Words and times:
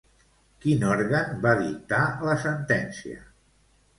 Quin 0.63 0.85
òrgan 0.93 1.35
va 1.43 1.51
dictar 1.59 2.01
la 2.29 2.37
sentència? 2.47 3.21